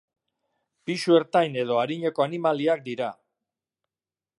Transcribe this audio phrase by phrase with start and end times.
[0.89, 3.15] Pisu ertain edo arineko animaliak dira.